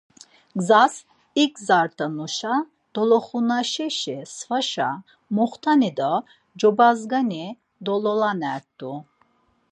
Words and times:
Gzas 0.59 0.93
igzart̆anuşa 1.43 2.53
doloxunaşeşi 2.93 4.17
svaşa 4.35 4.89
moxt̆ani 5.35 5.91
do 5.97 6.13
cobazgani 6.59 7.45
dololanert̆u. 7.85 8.91